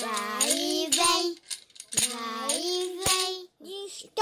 vai 0.00 0.50
e 0.50 0.88
vem, 0.90 1.34
vai 2.08 2.60
e 2.60 2.98
vem. 2.98 3.48
Histórias! 3.86 4.18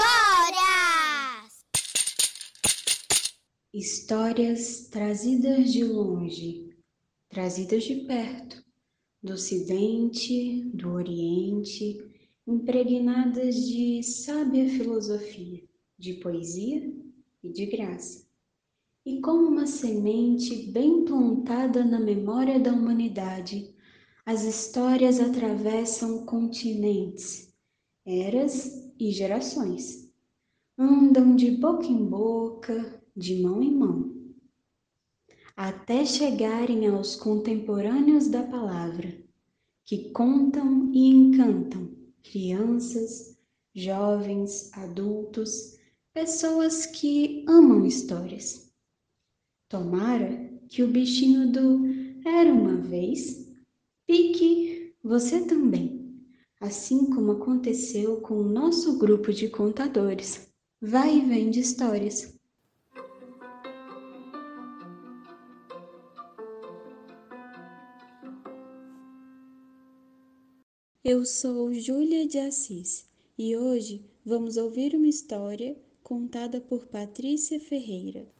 Histórias 3.73 4.87
trazidas 4.89 5.71
de 5.71 5.83
longe, 5.83 6.75
trazidas 7.29 7.83
de 7.83 7.95
perto, 8.07 8.63
do 9.21 9.33
Ocidente, 9.33 10.63
do 10.73 10.93
Oriente, 10.93 12.03
impregnadas 12.47 13.55
de 13.67 14.01
sábia 14.01 14.67
filosofia, 14.69 15.63
de 15.97 16.13
poesia 16.15 16.91
e 17.43 17.51
de 17.51 17.67
graça. 17.67 18.25
E 19.05 19.21
como 19.21 19.47
uma 19.47 19.67
semente 19.67 20.71
bem 20.71 21.05
plantada 21.05 21.85
na 21.85 21.99
memória 21.99 22.59
da 22.59 22.73
humanidade, 22.73 23.76
as 24.27 24.43
histórias 24.43 25.21
atravessam 25.21 26.25
continentes, 26.25 27.55
eras 28.05 28.91
e 28.99 29.09
gerações. 29.09 30.11
Andam 30.77 31.33
de 31.33 31.51
boca 31.51 31.85
em 31.85 32.03
boca, 32.05 33.01
de 33.15 33.41
mão 33.41 33.63
em 33.63 33.73
mão, 33.73 34.13
até 35.55 36.03
chegarem 36.03 36.87
aos 36.87 37.15
contemporâneos 37.15 38.27
da 38.27 38.43
palavra, 38.43 39.17
que 39.85 40.09
contam 40.09 40.91
e 40.93 41.07
encantam 41.07 41.89
crianças, 42.21 43.39
jovens, 43.73 44.69
adultos, 44.73 45.79
pessoas 46.13 46.85
que 46.85 47.45
amam 47.47 47.85
histórias. 47.85 48.73
Tomara 49.69 50.51
que 50.67 50.83
o 50.83 50.87
bichinho 50.89 51.49
do 51.49 51.85
era 52.27 52.53
uma 52.53 52.75
vez 52.75 53.46
pique 54.07 54.95
você 55.03 55.45
também, 55.45 56.23
assim 56.61 57.09
como 57.09 57.33
aconteceu 57.33 58.21
com 58.21 58.35
o 58.35 58.49
nosso 58.49 58.97
grupo 58.97 59.33
de 59.33 59.49
contadores. 59.49 60.47
Vai 60.81 61.17
e 61.17 61.21
vem 61.25 61.51
de 61.51 61.59
histórias. 61.59 62.33
Eu 71.03 71.25
sou 71.25 71.73
Júlia 71.73 72.25
de 72.25 72.39
Assis 72.39 73.09
e 73.37 73.57
hoje 73.57 74.05
vamos 74.25 74.55
ouvir 74.55 74.95
uma 74.95 75.07
história 75.07 75.77
contada 76.01 76.61
por 76.61 76.85
Patrícia 76.85 77.59
Ferreira. 77.59 78.36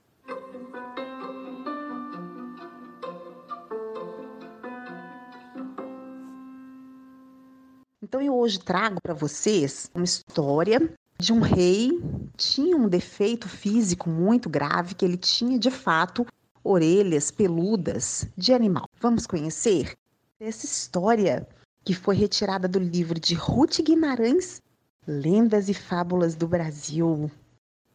Então 8.17 8.25
eu 8.25 8.35
hoje 8.35 8.57
trago 8.57 8.99
para 8.99 9.13
vocês 9.13 9.91
uma 9.93 10.03
história 10.03 10.91
de 11.19 11.31
um 11.31 11.39
rei 11.39 11.91
que 12.35 12.47
tinha 12.47 12.75
um 12.75 12.89
defeito 12.89 13.47
físico 13.47 14.09
muito 14.09 14.49
grave 14.49 14.95
que 14.95 15.05
ele 15.05 15.17
tinha 15.17 15.59
de 15.59 15.69
fato 15.69 16.25
orelhas 16.63 17.29
peludas 17.29 18.27
de 18.35 18.53
animal. 18.53 18.89
Vamos 18.99 19.27
conhecer 19.27 19.95
essa 20.39 20.65
história 20.65 21.47
que 21.85 21.93
foi 21.93 22.15
retirada 22.15 22.67
do 22.67 22.79
livro 22.79 23.19
de 23.19 23.35
Ruth 23.35 23.83
Guimarães, 23.83 24.63
Lendas 25.05 25.69
e 25.69 25.75
Fábulas 25.75 26.33
do 26.33 26.47
Brasil. 26.47 27.29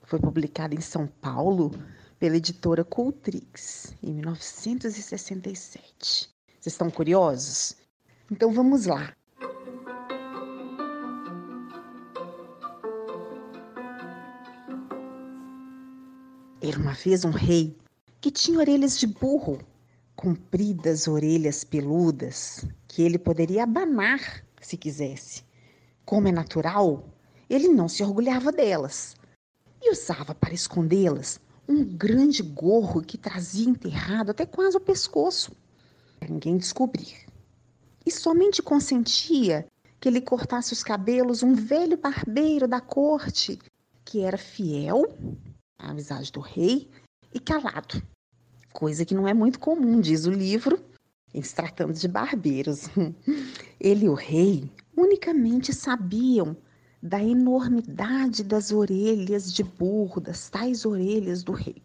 Foi 0.04 0.20
publicada 0.20 0.72
em 0.72 0.80
São 0.80 1.04
Paulo 1.04 1.72
pela 2.20 2.36
editora 2.36 2.84
Cultrix, 2.84 3.92
em 4.00 4.14
1967. 4.14 6.30
Vocês 6.60 6.74
estão 6.74 6.92
curiosos? 6.92 7.74
Então 8.30 8.52
vamos 8.52 8.86
lá. 8.86 9.12
Era 16.72 16.80
uma 16.80 16.94
vez 16.94 17.22
um 17.22 17.30
rei 17.30 17.76
que 18.18 18.30
tinha 18.30 18.58
orelhas 18.58 18.98
de 18.98 19.06
burro 19.06 19.58
compridas 20.16 21.06
orelhas 21.06 21.64
peludas 21.64 22.64
que 22.88 23.02
ele 23.02 23.18
poderia 23.18 23.64
abanar 23.64 24.42
se 24.58 24.78
quisesse. 24.78 25.44
Como 26.06 26.28
é 26.28 26.32
natural, 26.32 27.06
ele 27.50 27.68
não 27.68 27.88
se 27.88 28.02
orgulhava 28.02 28.50
delas 28.50 29.14
e 29.82 29.92
usava 29.92 30.34
para 30.34 30.54
escondê-las 30.54 31.38
um 31.68 31.84
grande 31.84 32.42
gorro 32.42 33.02
que 33.02 33.18
trazia 33.18 33.68
enterrado 33.68 34.30
até 34.30 34.46
quase 34.46 34.74
o 34.74 34.80
pescoço, 34.80 35.52
para 36.18 36.30
ninguém 36.30 36.56
descobrir. 36.56 37.26
E 38.06 38.10
somente 38.10 38.62
consentia 38.62 39.66
que 40.00 40.08
ele 40.08 40.22
cortasse 40.22 40.72
os 40.72 40.82
cabelos 40.82 41.42
um 41.42 41.52
velho 41.52 41.98
barbeiro 41.98 42.66
da 42.66 42.80
corte, 42.80 43.58
que 44.06 44.20
era 44.20 44.38
fiel 44.38 45.04
à 45.82 45.90
amizade 45.90 46.32
do 46.32 46.40
rei 46.40 46.88
e 47.34 47.40
calado 47.40 48.02
coisa 48.72 49.04
que 49.04 49.14
não 49.14 49.28
é 49.28 49.34
muito 49.34 49.60
comum, 49.60 50.00
diz 50.00 50.26
o 50.26 50.30
livro, 50.30 50.82
em 51.32 51.42
se 51.42 51.54
tratando 51.54 51.92
de 51.92 52.08
barbeiros. 52.08 52.88
Ele 53.78 54.06
e 54.06 54.08
o 54.08 54.14
rei 54.14 54.70
unicamente 54.96 55.72
sabiam 55.72 56.56
da 57.02 57.22
enormidade 57.22 58.42
das 58.42 58.72
orelhas 58.72 59.52
de 59.52 59.62
burro, 59.62 60.20
das 60.20 60.48
tais 60.48 60.84
orelhas 60.84 61.42
do 61.42 61.52
rei. 61.52 61.82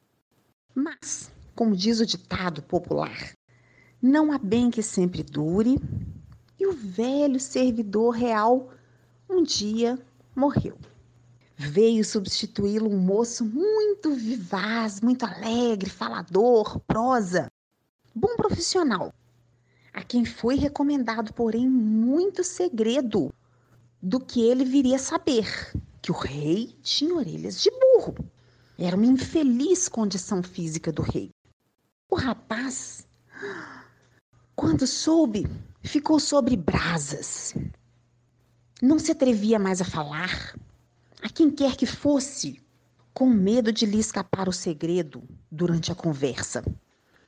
Mas, 0.73 1.31
como 1.55 1.75
diz 1.75 1.99
o 1.99 2.05
ditado 2.05 2.61
popular, 2.61 3.31
não 4.01 4.31
há 4.31 4.37
bem 4.37 4.69
que 4.69 4.83
sempre 4.83 5.23
dure, 5.23 5.79
e 6.59 6.67
o 6.67 6.73
velho 6.73 7.39
servidor 7.39 8.11
real 8.11 8.71
um 9.29 9.43
dia 9.43 9.99
morreu 10.35 10.77
veio 11.57 12.05
substituí-lo 12.05 12.87
um 12.87 12.99
moço 12.99 13.43
muito 13.43 14.13
vivaz, 14.13 15.01
muito 15.01 15.25
alegre, 15.25 15.89
falador, 15.89 16.79
prosa, 16.81 17.51
bom 18.13 18.35
profissional, 18.35 19.11
a 19.91 20.03
quem 20.03 20.23
foi 20.23 20.55
recomendado, 20.55 21.33
porém, 21.33 21.67
muito 21.67 22.43
segredo 22.43 23.33
do 23.99 24.19
que 24.19 24.41
ele 24.41 24.63
viria 24.63 24.99
saber, 24.99 25.47
que 25.99 26.11
o 26.11 26.15
rei 26.15 26.77
tinha 26.83 27.15
orelhas 27.15 27.59
de 27.59 27.71
burro. 27.71 28.15
Era 28.77 28.95
uma 28.95 29.07
infeliz 29.07 29.89
condição 29.89 30.43
física 30.43 30.91
do 30.91 31.01
rei. 31.01 31.31
O 32.07 32.15
rapaz, 32.15 33.07
quando 34.55 34.85
soube, 34.85 35.47
ficou 35.81 36.19
sobre 36.19 36.55
brasas. 36.55 37.55
Não 38.79 38.99
se 38.99 39.11
atrevia 39.11 39.57
mais 39.57 39.81
a 39.81 39.85
falar, 39.85 40.55
a 41.21 41.29
quem 41.29 41.49
quer 41.49 41.75
que 41.75 41.85
fosse, 41.85 42.61
com 43.13 43.27
medo 43.27 43.71
de 43.71 43.85
lhe 43.85 43.99
escapar 43.99 44.47
o 44.47 44.53
segredo 44.53 45.23
durante 45.51 45.91
a 45.91 45.95
conversa. 45.95 46.63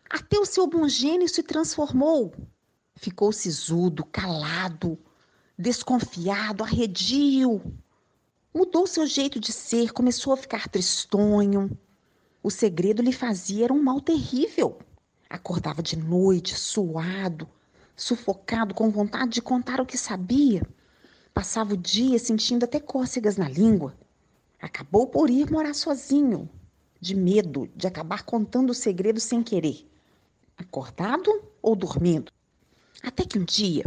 Até 0.09 0.37
o 0.37 0.45
seu 0.45 0.67
bom 0.67 0.87
gênio 0.87 1.27
se 1.27 1.41
transformou. 1.41 2.33
Ficou 2.95 3.31
sisudo, 3.31 4.05
calado, 4.05 4.97
desconfiado, 5.57 6.63
arredio. 6.63 7.61
Mudou 8.53 8.85
seu 8.85 9.05
jeito 9.05 9.39
de 9.39 9.51
ser, 9.51 9.91
começou 9.91 10.33
a 10.33 10.37
ficar 10.37 10.67
tristonho. 10.67 11.77
O 12.41 12.51
segredo 12.51 13.01
lhe 13.01 13.13
fazia 13.13 13.65
era 13.65 13.73
um 13.73 13.81
mal 13.81 13.99
terrível. 14.01 14.79
Acordava 15.29 15.81
de 15.81 15.95
noite, 15.95 16.57
suado, 16.57 17.47
sufocado, 17.95 18.73
com 18.73 18.89
vontade 18.89 19.31
de 19.31 19.41
contar 19.41 19.79
o 19.79 19.85
que 19.85 19.97
sabia 19.97 20.63
Passava 21.39 21.73
o 21.73 21.77
dia 21.77 22.19
sentindo 22.19 22.65
até 22.65 22.81
cócegas 22.81 23.37
na 23.37 23.47
língua. 23.47 23.95
Acabou 24.61 25.07
por 25.07 25.29
ir 25.29 25.49
morar 25.49 25.73
sozinho, 25.73 26.49
de 26.99 27.15
medo 27.15 27.69
de 27.73 27.87
acabar 27.87 28.23
contando 28.23 28.71
o 28.71 28.73
segredo 28.73 29.21
sem 29.21 29.41
querer, 29.41 29.89
acordado 30.57 31.31
ou 31.61 31.77
dormindo. 31.77 32.29
Até 33.01 33.23
que 33.23 33.39
um 33.39 33.45
dia, 33.45 33.85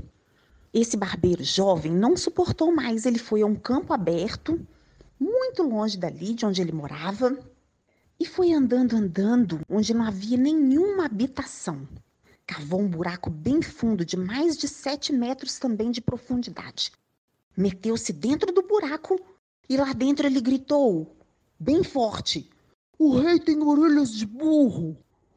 esse 0.72 0.96
barbeiro 0.96 1.44
jovem 1.44 1.93
não 1.93 2.16
suportou 2.16 2.75
mais. 2.75 3.04
Ele 3.04 3.19
foi 3.19 3.43
a 3.43 3.46
um 3.46 3.55
campo 3.55 3.93
aberto, 3.93 4.58
muito 5.20 5.62
longe 5.62 5.98
dali 5.98 6.32
de 6.32 6.46
onde 6.46 6.62
ele 6.62 6.72
morava, 6.72 7.38
e 8.19 8.25
foi 8.25 8.50
andando, 8.55 8.96
andando, 8.96 9.60
onde 9.69 9.93
não 9.93 10.06
havia 10.06 10.38
nenhuma 10.38 11.05
habitação. 11.05 11.87
Cavou 12.46 12.81
um 12.81 12.88
buraco 12.88 13.28
bem 13.28 13.60
fundo, 13.60 14.06
de 14.06 14.16
mais 14.16 14.56
de 14.56 14.66
sete 14.66 15.12
metros 15.12 15.58
também 15.58 15.90
de 15.90 16.00
profundidade. 16.00 16.90
Meteu-se 17.56 18.12
dentro 18.12 18.52
do 18.52 18.62
buraco 18.62 19.20
e 19.69 19.76
lá 19.76 19.93
dentro 19.93 20.26
ele 20.26 20.40
gritou, 20.40 21.16
bem 21.58 21.84
forte: 21.84 22.49
O 22.99 23.19
rei 23.19 23.38
tem 23.38 23.62
orelhas 23.62 24.14
de 24.14 24.26
burro! 24.26 24.96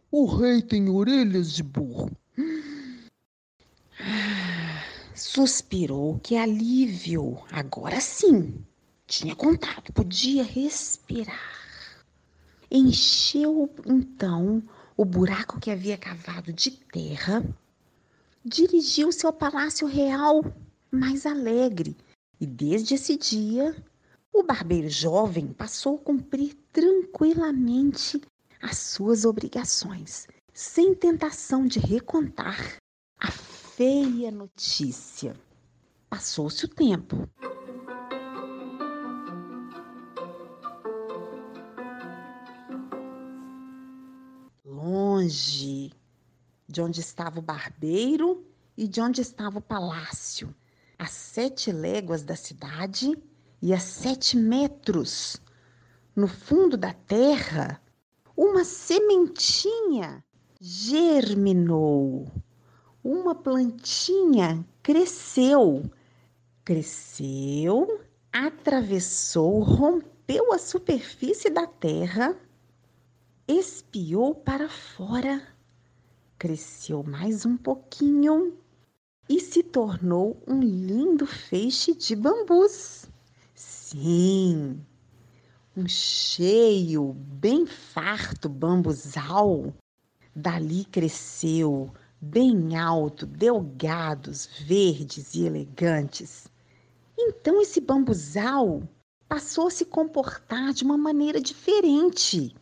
O 0.10 0.26
rei 0.26 0.62
tem 0.62 0.90
orelhas 0.90 1.52
de 1.52 1.62
burro! 1.62 2.10
Suspirou, 5.14 6.20
que 6.20 6.38
alívio! 6.38 7.38
Agora 7.52 8.00
sim! 8.00 8.66
Tinha 9.08 9.36
contado, 9.36 9.94
podia 9.94 10.44
respirar. 10.44 12.06
Encheu 12.72 13.70
então 13.86 14.64
o 14.98 15.06
buraco 15.06 15.60
que 15.60 15.70
havia 15.70 15.98
cavado 15.98 16.52
de 16.52 16.72
terra, 16.72 17.44
dirigiu-se 18.44 19.26
ao 19.26 19.34
palácio 19.34 19.86
real 19.86 20.44
mais 20.90 21.26
alegre. 21.26 21.96
E 22.40 22.46
desde 22.46 22.96
esse 22.96 23.18
dia, 23.18 23.76
o 24.34 24.44
barbeiro 24.44 24.90
jovem 24.90 25.54
passou 25.54 25.96
a 25.96 26.00
cumprir 26.00 26.54
tranquilamente 26.72 28.20
as 28.62 28.78
suas 28.78 29.24
obrigações, 29.24 30.28
sem 30.54 30.94
tentação 30.94 31.66
de 31.66 31.80
recontar 31.80 32.78
a 33.18 33.32
feia 33.32 34.30
notícia. 34.32 35.40
Passou-se 36.10 36.66
o 36.66 36.68
tempo. 36.68 37.30
Longe 44.66 45.94
de 46.68 46.82
onde 46.82 47.00
estava 47.00 47.40
o 47.40 47.42
barbeiro 47.42 48.46
e 48.76 48.88
de 48.88 49.00
onde 49.00 49.22
estava 49.22 49.60
o 49.60 49.62
palácio, 49.62 50.54
a 51.06 51.08
sete 51.08 51.72
léguas 51.72 52.24
da 52.24 52.36
cidade 52.36 53.16
e 53.62 53.72
a 53.76 53.80
sete 53.80 54.36
metros 54.36 55.40
no 56.16 56.28
fundo 56.28 56.76
da 56.76 56.94
terra, 56.94 57.80
uma 58.36 58.64
sementinha 58.64 60.26
germinou, 60.60 62.26
uma 63.04 63.36
plantinha 63.36 64.66
cresceu 64.82 65.84
Cresceu, 66.64 68.02
atravessou, 68.34 69.60
rompeu 69.60 70.52
a 70.52 70.58
superfície 70.58 71.52
da 71.52 71.68
terra, 71.68 72.36
espiou 73.48 74.34
para 74.34 74.68
fora, 74.68 75.40
cresceu 76.40 77.04
mais 77.04 77.46
um 77.46 77.56
pouquinho 77.56 78.58
e 79.28 79.40
se 79.40 79.64
tornou 79.64 80.42
um 80.48 80.62
lindo 80.62 81.26
feixe 81.26 81.96
de 81.96 82.16
bambus. 82.16 83.06
Sim, 83.54 84.80
um 85.76 85.88
cheio, 85.88 87.14
bem 87.14 87.66
farto 87.66 88.48
bambuzal. 88.48 89.74
Dali 90.36 90.86
cresceu, 90.86 91.92
bem 92.22 92.78
alto, 92.78 93.26
delgados, 93.26 94.50
verdes 94.62 95.34
e 95.36 95.46
elegantes. 95.46 96.48
Então 97.18 97.62
esse 97.62 97.80
bambuzal 97.80 98.84
passou 99.28 99.68
a 99.68 99.72
se 99.72 99.86
comportar 99.86 100.74
de 100.74 100.84
uma 100.84 100.98
maneira 100.98 101.42
diferente. 101.42 102.56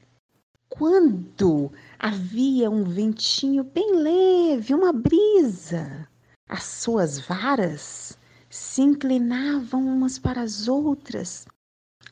Quando 0.69 1.71
havia 1.99 2.69
um 2.69 2.83
ventinho 2.83 3.63
bem 3.63 3.95
leve, 3.95 4.73
uma 4.73 4.91
brisa, 4.91 6.07
as 6.47 6.63
suas 6.63 7.19
varas 7.19 8.17
se 8.49 8.81
inclinavam 8.81 9.85
umas 9.87 10.19
para 10.19 10.41
as 10.41 10.67
outras 10.67 11.47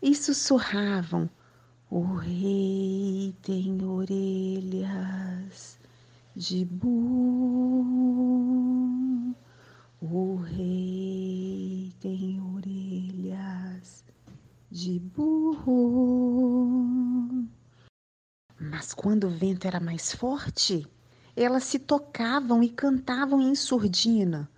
e 0.02 0.16
sussurravam: 0.16 1.30
O 1.90 2.16
rei 2.16 3.36
tem 3.42 3.84
orelhas 3.86 5.78
de 6.36 6.66
burro. 6.66 8.16
O 10.02 10.36
rei 10.38 11.94
tem 12.00 12.42
orelhas 12.56 14.04
de 14.72 15.00
burro. 15.00 16.42
Mas 18.60 18.94
quando 18.94 19.26
o 19.28 19.30
vento 19.30 19.68
era 19.68 19.80
mais 19.80 20.16
forte, 20.16 20.88
elas 21.44 21.64
se 21.64 21.80
tocavam 21.80 22.64
e 22.64 22.70
cantavam 22.70 23.42
em 23.42 23.56
surdina. 23.56 24.50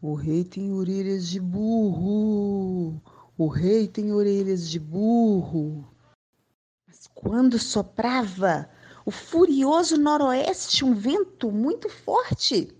O 0.00 0.14
rei 0.14 0.44
tem 0.44 0.72
orelhas 0.72 1.28
de 1.28 1.40
burro. 1.40 3.00
O 3.36 3.48
rei 3.48 3.88
tem 3.88 4.12
orelhas 4.12 4.68
de 4.68 4.78
burro. 4.78 5.88
Mas 6.86 7.08
quando 7.14 7.58
soprava 7.58 8.68
o 9.04 9.10
furioso 9.10 9.96
noroeste, 9.96 10.84
um 10.84 10.94
vento 10.94 11.50
muito 11.50 11.88
forte, 11.88 12.74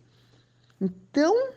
então 0.80 1.52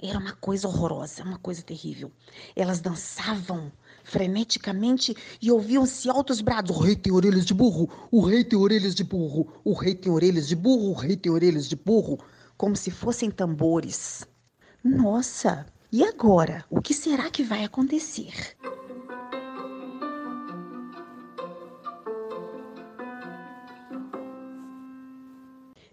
era 0.00 0.18
uma 0.18 0.34
coisa 0.34 0.68
horrorosa, 0.68 1.24
uma 1.24 1.38
coisa 1.38 1.62
terrível. 1.62 2.12
Elas 2.54 2.80
dançavam 2.80 3.72
freneticamente 4.08 5.14
e 5.40 5.50
ouviam-se 5.52 6.08
altos 6.08 6.40
brados: 6.40 6.74
O 6.74 6.80
rei 6.80 6.96
tem 6.96 7.12
orelhas 7.12 7.44
de 7.44 7.54
burro, 7.54 7.88
o 8.10 8.20
rei 8.20 8.42
tem 8.42 8.58
orelhas 8.58 8.94
de 8.94 9.04
burro, 9.04 9.52
o 9.62 9.72
rei 9.72 9.94
tem 9.94 10.10
orelhas 10.10 10.48
de 10.48 10.56
burro, 10.56 10.90
o 10.90 10.94
rei 10.94 11.16
tem 11.16 11.30
orelhas 11.30 11.68
de 11.68 11.76
burro, 11.76 12.18
como 12.56 12.74
se 12.74 12.90
fossem 12.90 13.30
tambores. 13.30 14.26
Nossa, 14.82 15.66
e 15.92 16.02
agora? 16.02 16.64
O 16.70 16.80
que 16.80 16.94
será 16.94 17.30
que 17.30 17.42
vai 17.42 17.64
acontecer? 17.64 18.32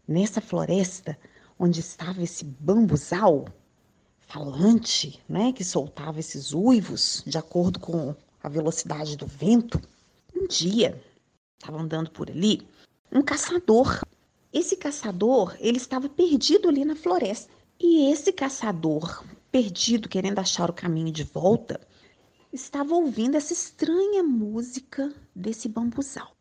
Nessa 0.07 0.39
floresta 0.39 1.17
onde 1.57 1.79
estava 1.79 2.21
esse 2.21 2.45
bambuzal, 2.45 3.45
falante, 4.27 5.19
né, 5.27 5.51
que 5.51 5.63
soltava 5.63 6.19
esses 6.19 6.53
uivos 6.53 7.23
de 7.25 7.37
acordo 7.37 7.79
com 7.79 8.15
a 8.41 8.49
velocidade 8.49 9.15
do 9.15 9.25
vento. 9.25 9.79
Um 10.35 10.47
dia, 10.47 11.01
estava 11.57 11.81
andando 11.81 12.11
por 12.11 12.29
ali, 12.29 12.67
um 13.11 13.21
caçador. 13.21 14.01
Esse 14.51 14.75
caçador, 14.75 15.55
ele 15.59 15.77
estava 15.77 16.07
perdido 16.07 16.69
ali 16.69 16.85
na 16.85 16.95
floresta. 16.95 17.51
E 17.79 18.11
esse 18.11 18.31
caçador, 18.31 19.23
perdido, 19.51 20.07
querendo 20.07 20.39
achar 20.39 20.69
o 20.69 20.73
caminho 20.73 21.11
de 21.11 21.23
volta, 21.23 21.79
estava 22.51 22.95
ouvindo 22.95 23.35
essa 23.35 23.53
estranha 23.53 24.23
música 24.23 25.13
desse 25.35 25.67
bambuzal. 25.67 26.35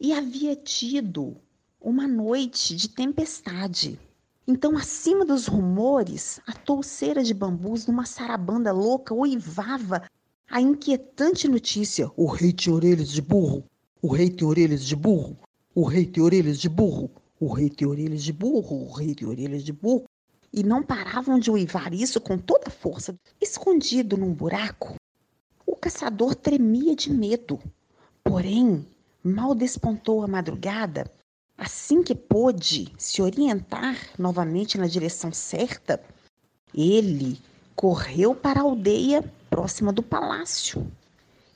E 0.00 0.12
havia 0.12 0.56
tido 0.56 1.36
uma 1.80 2.08
noite 2.08 2.74
de 2.74 2.88
tempestade. 2.88 3.98
Então, 4.54 4.76
acima 4.76 5.24
dos 5.24 5.46
rumores, 5.46 6.38
a 6.46 6.52
touceira 6.52 7.24
de 7.24 7.32
bambus 7.32 7.86
numa 7.86 8.04
sarabanda 8.04 8.70
louca 8.70 9.14
uivava 9.14 10.02
a 10.46 10.60
inquietante 10.60 11.48
notícia: 11.48 12.10
o 12.18 12.26
rei 12.26 12.52
tem 12.52 12.70
orelhas 12.70 13.08
de 13.08 13.22
burro, 13.22 13.64
o 14.02 14.08
rei 14.08 14.28
tem 14.28 14.46
orelhas 14.46 14.84
de 14.84 14.94
burro, 14.94 15.38
o 15.74 15.84
rei 15.84 16.04
tem 16.04 16.22
orelhas 16.22 16.60
de 16.60 16.68
burro, 16.68 17.10
o 17.40 17.50
rei 17.50 17.70
tem 17.70 17.88
orelhas 17.88 18.22
de 18.22 18.30
burro, 18.30 18.76
o 18.88 18.92
rei 18.92 19.14
tem 19.14 19.26
orelhas 19.26 19.64
de 19.64 19.72
burro. 19.72 20.04
E 20.52 20.62
não 20.62 20.82
paravam 20.82 21.38
de 21.38 21.50
uivar 21.50 21.94
isso 21.94 22.20
com 22.20 22.36
toda 22.36 22.64
a 22.66 22.70
força. 22.70 23.18
Escondido 23.40 24.18
num 24.18 24.34
buraco, 24.34 24.96
o 25.64 25.74
caçador 25.74 26.34
tremia 26.34 26.94
de 26.94 27.10
medo. 27.10 27.58
Porém, 28.22 28.86
mal 29.24 29.54
despontou 29.54 30.22
a 30.22 30.28
madrugada, 30.28 31.10
Assim 31.64 32.02
que 32.02 32.12
pôde 32.12 32.92
se 32.98 33.22
orientar 33.22 33.96
novamente 34.18 34.76
na 34.76 34.88
direção 34.88 35.32
certa, 35.32 36.02
ele 36.74 37.40
correu 37.76 38.34
para 38.34 38.58
a 38.58 38.64
aldeia 38.64 39.22
próxima 39.48 39.92
do 39.92 40.02
palácio 40.02 40.90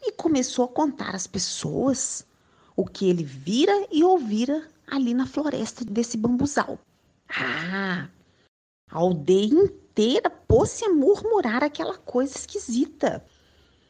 e 0.00 0.12
começou 0.12 0.64
a 0.64 0.68
contar 0.68 1.16
às 1.16 1.26
pessoas 1.26 2.24
o 2.76 2.84
que 2.86 3.10
ele 3.10 3.24
vira 3.24 3.72
e 3.90 4.04
ouvira 4.04 4.68
ali 4.86 5.12
na 5.12 5.26
floresta 5.26 5.84
desse 5.84 6.16
bambuzal. 6.16 6.78
Ah, 7.28 8.08
a 8.88 8.96
aldeia 8.96 9.52
inteira 9.52 10.30
pôs-se 10.30 10.84
a 10.84 10.88
murmurar 10.88 11.64
aquela 11.64 11.98
coisa 11.98 12.36
esquisita 12.36 13.24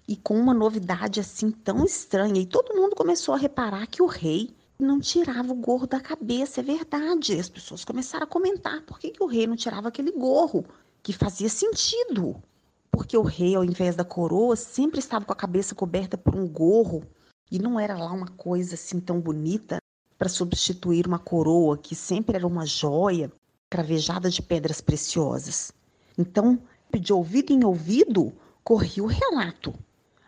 e 0.09 0.17
com 0.17 0.41
uma 0.41 0.55
novidade 0.55 1.21
assim 1.21 1.51
tão 1.51 1.85
estranha, 1.85 2.41
e 2.41 2.47
todo 2.47 2.75
mundo 2.75 2.97
começou 2.97 3.35
a 3.35 3.39
reparar 3.39 3.87
que 3.87 4.01
o 4.01 4.07
rei 4.07 4.56
não 4.79 5.01
tirava 5.01 5.53
o 5.53 5.57
gorro 5.57 5.87
da 5.87 6.01
cabeça, 6.01 6.61
é 6.61 6.63
verdade. 6.63 7.39
As 7.39 7.49
pessoas 7.49 7.85
começaram 7.85 8.25
a 8.25 8.29
comentar 8.29 8.83
por 8.83 8.99
que, 8.99 9.11
que 9.11 9.23
o 9.23 9.27
rei 9.27 9.47
não 9.47 9.57
tirava 9.57 9.89
aquele 9.89 10.13
gorro, 10.13 10.65
que 11.03 11.13
fazia 11.13 11.49
sentido. 11.49 12.43
Porque 12.91 13.17
o 13.17 13.23
rei, 13.23 13.55
ao 13.55 13.65
invés 13.65 13.97
da 13.97 14.05
coroa, 14.05 14.57
sempre 14.57 14.99
estava 14.99 15.25
com 15.25 15.33
a 15.33 15.37
cabeça 15.37 15.75
coberta 15.75 16.17
por 16.17 16.35
um 16.35 16.49
gorro 16.49 17.05
e 17.51 17.59
não 17.59 17.79
era 17.79 17.97
lá 17.97 18.13
uma 18.13 18.29
coisa 18.29 18.75
assim 18.75 19.01
tão 19.01 19.21
bonita 19.21 19.79
para 20.19 20.29
substituir 20.29 21.07
uma 21.07 21.19
coroa 21.19 21.77
que 21.77 21.95
sempre 21.95 22.37
era 22.37 22.47
uma 22.47 22.67
joia 22.67 23.31
cravejada 23.69 24.31
de 24.31 24.43
pedras 24.43 24.81
preciosas. 24.81 25.73
Então, 26.17 26.61
de 26.99 27.13
ouvido 27.13 27.53
em 27.53 27.65
ouvido, 27.65 28.33
corria 28.65 29.05
o 29.05 29.07
relato. 29.07 29.75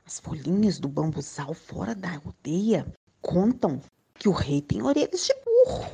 As 0.05 0.21
folhinhas 0.21 0.79
do 0.79 0.89
bambuzal 0.89 1.55
fora 1.55 1.95
da 1.95 2.15
aldeia 2.15 2.87
contam 3.21 3.81
que 4.19 4.29
o 4.29 4.33
rei 4.33 4.61
tem 4.61 4.83
orelhas 4.83 5.27
de 5.27 5.35
burro. 5.45 5.87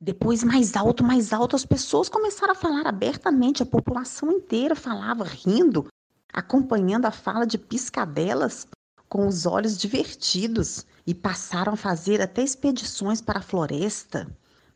Depois, 0.00 0.44
mais 0.44 0.76
alto, 0.76 1.02
mais 1.02 1.32
alto, 1.32 1.56
as 1.56 1.64
pessoas 1.64 2.08
começaram 2.08 2.52
a 2.52 2.56
falar 2.56 2.86
abertamente, 2.86 3.62
a 3.62 3.66
população 3.66 4.30
inteira 4.30 4.76
falava 4.76 5.24
rindo, 5.24 5.86
acompanhando 6.32 7.06
a 7.06 7.10
fala 7.10 7.46
de 7.46 7.58
piscadelas 7.58 8.66
com 9.08 9.26
os 9.26 9.46
olhos 9.46 9.78
divertidos 9.78 10.86
e 11.06 11.14
passaram 11.14 11.72
a 11.72 11.76
fazer 11.76 12.20
até 12.20 12.42
expedições 12.42 13.20
para 13.20 13.38
a 13.38 13.42
floresta 13.42 14.26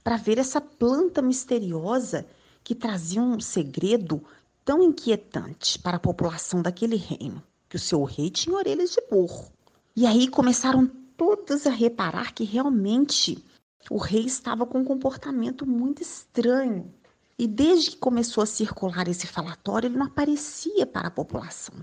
para 0.03 0.17
ver 0.17 0.39
essa 0.39 0.61
planta 0.61 1.21
misteriosa 1.21 2.27
que 2.65 2.75
trazia 2.75 3.21
um 3.21 3.39
segredo 3.41 4.25
tão 4.65 4.83
inquietante 4.83 5.79
para 5.79 5.97
a 5.97 6.01
população 6.01 6.63
daquele 6.63 6.97
reino 6.97 7.43
que 7.69 7.77
o 7.77 7.79
seu 7.79 8.03
rei 8.05 8.31
tinha 8.31 8.57
orelhas 8.57 8.91
de 8.91 9.03
burro. 9.11 9.53
E 9.95 10.07
aí 10.07 10.29
começaram 10.29 10.91
todas 11.19 11.67
a 11.67 11.71
reparar 11.71 12.33
que 12.33 12.45
realmente 12.45 13.45
o 13.91 13.99
rei 13.99 14.25
estava 14.25 14.65
com 14.65 14.79
um 14.79 14.85
comportamento 14.85 15.67
muito 15.67 16.01
estranho. 16.01 16.95
E 17.37 17.47
desde 17.47 17.91
que 17.91 17.97
começou 17.97 18.43
a 18.43 18.47
circular 18.47 19.09
esse 19.09 19.27
falatório, 19.27 19.89
ele 19.89 19.99
não 19.99 20.07
aparecia 20.07 20.87
para 20.87 21.09
a 21.09 21.11
população. 21.11 21.75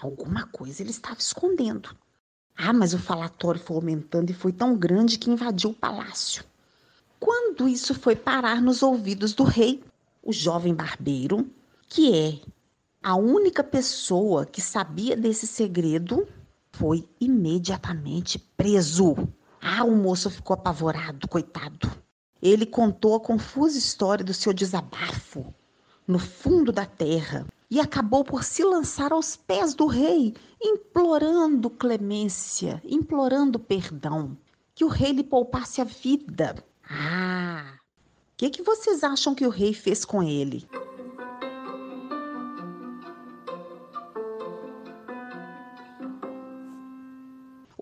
Alguma 0.00 0.46
coisa 0.48 0.82
ele 0.82 0.90
estava 0.90 1.18
escondendo. 1.18 1.96
Ah, 2.56 2.72
mas 2.72 2.92
o 2.92 2.98
falatório 2.98 3.60
foi 3.60 3.76
aumentando 3.76 4.30
e 4.30 4.34
foi 4.34 4.52
tão 4.52 4.76
grande 4.76 5.18
que 5.18 5.30
invadiu 5.30 5.70
o 5.70 5.74
palácio. 5.74 6.44
Quando 7.20 7.68
isso 7.68 7.94
foi 7.94 8.16
parar 8.16 8.60
nos 8.60 8.82
ouvidos 8.82 9.32
do 9.32 9.44
rei, 9.44 9.82
o 10.22 10.32
jovem 10.32 10.74
barbeiro, 10.74 11.48
que 11.88 12.12
é 12.12 12.40
a 13.02 13.14
única 13.14 13.62
pessoa 13.62 14.44
que 14.44 14.60
sabia 14.60 15.16
desse 15.16 15.46
segredo, 15.46 16.26
foi 16.78 17.08
imediatamente 17.20 18.38
preso. 18.38 19.14
Ah, 19.60 19.84
o 19.84 19.96
moço 19.96 20.30
ficou 20.30 20.54
apavorado, 20.54 21.26
coitado. 21.28 21.90
Ele 22.40 22.66
contou 22.66 23.14
a 23.14 23.20
confusa 23.20 23.78
história 23.78 24.24
do 24.24 24.34
seu 24.34 24.52
desabafo 24.52 25.54
no 26.06 26.18
fundo 26.18 26.70
da 26.70 26.84
terra 26.84 27.46
e 27.70 27.80
acabou 27.80 28.24
por 28.24 28.44
se 28.44 28.62
lançar 28.62 29.12
aos 29.12 29.34
pés 29.34 29.74
do 29.74 29.86
rei, 29.86 30.34
implorando 30.62 31.68
clemência, 31.68 32.80
implorando 32.84 33.58
perdão, 33.58 34.36
que 34.74 34.84
o 34.84 34.88
rei 34.88 35.12
lhe 35.12 35.24
poupasse 35.24 35.80
a 35.80 35.84
vida. 35.84 36.54
Ah, 36.88 37.74
o 37.74 38.36
que, 38.36 38.50
que 38.50 38.62
vocês 38.62 39.02
acham 39.02 39.34
que 39.34 39.46
o 39.46 39.50
rei 39.50 39.72
fez 39.72 40.04
com 40.04 40.22
ele? 40.22 40.68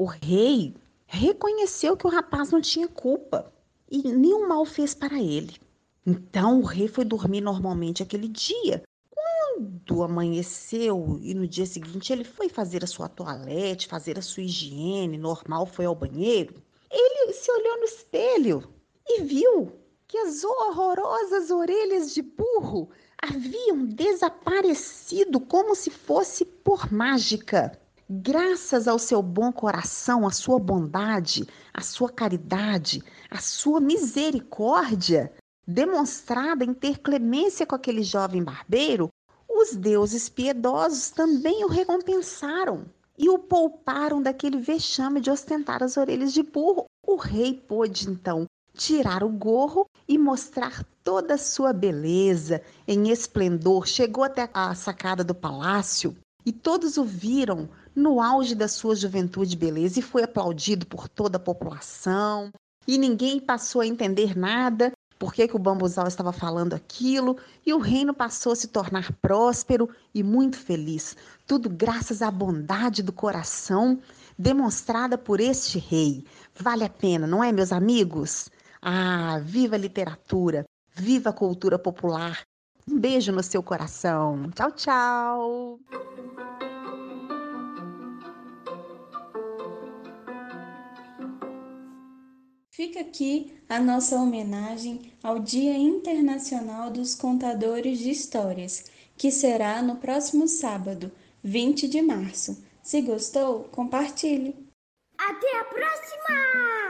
O 0.04 0.06
rei 0.06 0.75
reconheceu 1.06 1.96
que 1.96 2.06
o 2.06 2.11
rapaz 2.11 2.50
não 2.50 2.61
tinha 2.61 2.87
culpa 2.87 3.50
e 3.90 4.02
nenhum 4.02 4.46
mal 4.46 4.66
fez 4.66 4.94
para 4.94 5.18
ele. 5.18 5.56
Então 6.04 6.61
o 6.61 6.62
rei 6.62 6.88
foi 6.88 7.06
dormir 7.06 7.40
normalmente 7.40 8.02
aquele 8.02 8.28
dia. 8.28 8.82
Quando 9.08 10.02
amanheceu 10.02 11.18
e 11.23 11.32
no 11.32 11.49
dia 11.49 11.64
seguinte 11.64 12.12
ele 12.12 12.23
foi 12.23 12.50
fazer 12.50 12.84
a 12.84 12.87
sua 12.87 13.08
toalete, 13.08 13.88
fazer 13.88 14.18
a 14.18 14.20
sua 14.20 14.42
higiene 14.42 15.16
normal, 15.16 15.64
foi 15.64 15.87
ao 15.87 15.94
banheiro, 15.94 16.62
ele 16.90 17.32
se 17.32 17.50
olhou 17.50 17.78
no 17.78 17.84
espelho 17.84 18.75
e 19.08 19.23
viu 19.23 19.73
que 20.06 20.18
as 20.18 20.44
horrorosas 20.44 21.50
orelhas 21.50 22.12
de 22.12 22.20
burro 22.20 22.90
haviam 23.16 23.87
desaparecido 23.87 25.40
como 25.40 25.75
se 25.75 25.88
fosse 25.88 26.44
por 26.44 26.92
mágica. 26.92 27.80
Graças 28.08 28.87
ao 28.87 28.99
seu 28.99 29.23
bom 29.23 29.50
coração, 29.50 30.26
à 30.26 30.30
sua 30.30 30.58
bondade, 30.58 31.49
à 31.73 31.80
sua 31.80 32.11
caridade, 32.11 33.02
à 33.30 33.38
sua 33.38 33.80
misericórdia, 33.80 35.32
demonstrada 35.66 36.64
em 36.64 36.75
ter 36.75 36.99
clemência 36.99 37.64
com 37.64 37.75
aquele 37.75 38.02
jovem 38.02 38.44
barbeiro, 38.44 39.08
os 39.49 39.75
deuses 39.75 40.28
piedosos 40.28 41.11
também 41.11 41.64
o 41.64 41.68
recompensaram 41.68 42.84
e 43.16 43.30
o 43.30 43.38
pouparam 43.38 44.20
daquele 44.20 44.58
vexame 44.58 45.18
de 45.18 45.30
ostentar 45.30 45.82
as 45.82 45.96
orelhas 45.96 46.34
de 46.34 46.42
burro. 46.42 46.84
O 47.06 47.16
rei 47.16 47.54
pôde 47.54 48.11
então 48.11 48.44
tirar 48.76 49.25
o 49.25 49.30
gorro 49.30 49.87
e 50.06 50.18
mostrar 50.18 50.84
toda 51.02 51.34
a 51.34 51.38
sua 51.38 51.73
beleza 51.73 52.61
em 52.87 53.08
esplendor. 53.08 53.87
Chegou 53.87 54.25
até 54.25 54.50
a 54.52 54.75
sacada 54.75 55.25
do 55.25 55.34
palácio 55.34 56.14
e 56.44 56.52
todos 56.52 56.99
o 56.99 57.04
viram 57.04 57.70
no 57.94 58.20
auge 58.20 58.54
da 58.54 58.68
sua 58.68 58.96
juventude 58.96 59.54
e 59.54 59.58
beleza 59.58 59.98
e 59.98 60.02
foi 60.02 60.22
aplaudido 60.22 60.86
por 60.86 61.08
toda 61.08 61.36
a 61.36 61.40
população. 61.40 62.50
E 62.86 62.98
ninguém 62.98 63.40
passou 63.40 63.80
a 63.80 63.86
entender 63.86 64.36
nada, 64.36 64.92
por 65.18 65.32
que, 65.32 65.48
o 65.54 65.58
bambuzal 65.58 66.06
estava 66.06 66.32
falando 66.32 66.74
aquilo, 66.74 67.38
e 67.64 67.72
o 67.72 67.78
reino 67.78 68.12
passou 68.12 68.52
a 68.52 68.56
se 68.56 68.68
tornar 68.68 69.12
próspero 69.22 69.88
e 70.14 70.22
muito 70.22 70.58
feliz. 70.58 71.16
Tudo 71.46 71.70
graças 71.70 72.20
à 72.20 72.30
bondade 72.30 73.02
do 73.02 73.12
coração 73.12 73.98
demonstrada 74.38 75.16
por 75.16 75.40
este 75.40 75.78
rei. 75.78 76.24
Vale 76.54 76.84
a 76.84 76.90
pena, 76.90 77.26
não 77.26 77.42
é, 77.42 77.52
meus 77.52 77.72
amigos? 77.72 78.50
Ah, 78.82 79.40
viva 79.42 79.76
a 79.76 79.78
literatura, 79.78 80.64
viva 80.92 81.30
a 81.30 81.32
cultura 81.32 81.78
popular. 81.78 82.42
Um 82.86 82.98
beijo 82.98 83.32
no 83.32 83.42
seu 83.42 83.62
coração. 83.62 84.50
Tchau, 84.54 84.72
tchau. 84.72 85.80
Fica 92.94 93.08
aqui 93.08 93.52
a 93.68 93.80
nossa 93.80 94.14
homenagem 94.14 95.12
ao 95.20 95.40
Dia 95.40 95.76
Internacional 95.76 96.92
dos 96.92 97.12
Contadores 97.12 97.98
de 97.98 98.08
Histórias, 98.08 98.84
que 99.16 99.32
será 99.32 99.82
no 99.82 99.96
próximo 99.96 100.46
sábado, 100.46 101.10
20 101.42 101.88
de 101.88 102.00
março. 102.00 102.56
Se 102.84 103.02
gostou, 103.02 103.64
compartilhe. 103.64 104.54
Até 105.18 105.58
a 105.58 105.64
próxima! 105.64 106.83